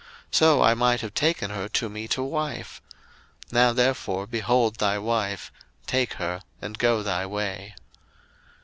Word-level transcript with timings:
so 0.31 0.63
I 0.63 0.73
might 0.73 1.01
have 1.01 1.13
taken 1.13 1.51
her 1.51 1.69
to 1.69 1.87
me 1.87 2.07
to 2.07 2.23
wife: 2.23 2.81
now 3.51 3.71
therefore 3.71 4.25
behold 4.25 4.77
thy 4.77 4.97
wife, 4.97 5.51
take 5.85 6.13
her, 6.13 6.41
and 6.59 6.79
go 6.79 7.03
thy 7.03 7.27
way. 7.27 7.75